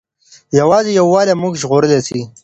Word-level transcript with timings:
یوازې 0.59 0.91
یووالی 0.99 1.33
موږ 1.41 1.53
ژغورلی 1.61 1.99
سي. 2.07 2.19